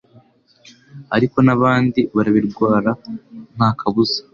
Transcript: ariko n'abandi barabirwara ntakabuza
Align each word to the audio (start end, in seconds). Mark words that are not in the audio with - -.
ariko 1.15 1.37
n'abandi 1.45 1.99
barabirwara 2.15 2.91
ntakabuza 3.55 4.17